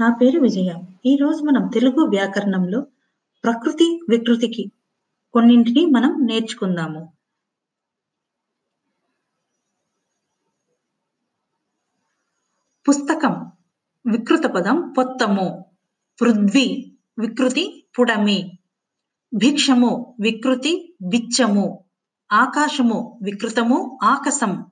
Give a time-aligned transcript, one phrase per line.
[0.00, 0.74] నా పేరు విజయ.
[1.06, 2.86] ఈరోజు మనం తెలుగు వ్యాకరణంలో
[3.44, 4.72] ప్రకృతి, వికృతికి
[5.32, 7.12] కొన్నింటిని మనం నేర్చుకుందాము.
[12.88, 13.52] పుస్తకం
[14.12, 15.64] వికృత పదం పొత్తము.
[16.20, 18.58] పృథ్వీ వికృతి పుడమి.
[19.34, 21.84] భిక్షము వికృతి బిచ్చము.
[22.32, 24.66] ఆకాశము వికృతము ఆకసం.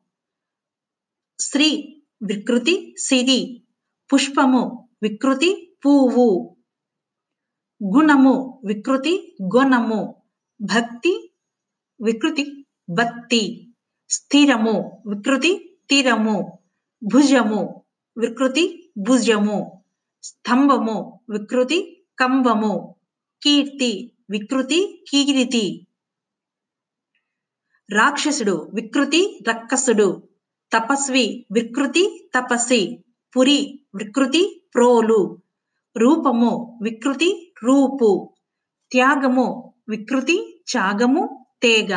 [1.39, 3.63] స్త్రీ వికృతి సిరి.
[4.15, 6.57] పుష్పము వికృతి పువ్వు.
[7.95, 10.23] గుణము వికృతి గుణము
[10.61, 11.35] భక్తి
[12.03, 13.75] వికృతి భక్తి
[14.09, 16.59] స్థిరము వికృతి తీరము
[17.03, 17.83] భుజము
[18.19, 19.85] వికృతి భుజము.
[20.23, 22.95] స్తంభము వికృతి కంబము.
[23.43, 25.87] కీర్తి వికృతి కీరితి.
[27.91, 30.23] రాక్షసుడు వికృతి రక్కసుడు.
[30.73, 33.04] తపస్వి వికృతి తపసి.
[33.37, 35.43] పురి వికృతి ప్రోలు.
[35.97, 38.35] రూపము వికృతి రూపు.
[38.93, 41.95] త్యాగము వికృతి త్యాగము తేగ.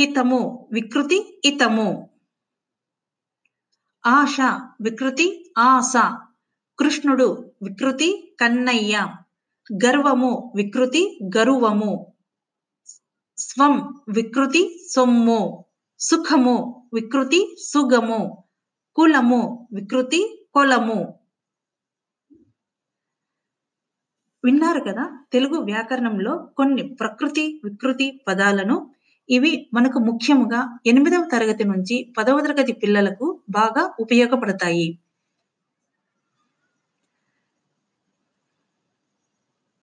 [0.00, 2.10] హితము వికృతి ఇతము.
[4.06, 4.36] ఆశ
[4.80, 5.92] వికృతి ఆశ.
[6.78, 9.14] కృష్ణుడు వికృతి కన్నయ్య.
[9.86, 12.12] గర్వము వికృతి గరువము.
[13.38, 15.64] స్వం వికృతి సొమ్ము.
[15.98, 18.43] సుఖము వికృతి సుగము.
[18.96, 19.40] కులము
[19.72, 20.20] వికృతి
[20.54, 20.98] కులము
[24.44, 28.76] విన్నారు కదా తెలుగు వ్యాకరణంలో కొన్ని ప్రకృతి, వికృతి పదాలను.
[29.28, 34.86] ఇవి మనకు ముఖ్యముగా ఎనిమిదవ తరగతి నుంచి పదవ తరగతి పిల్లలకు బాగా ఉపయోగపడతాయి.